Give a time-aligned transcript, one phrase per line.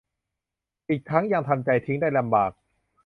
[0.89, 2.51] อีกทั้งยังทำใจทิ้งได้ลำบาก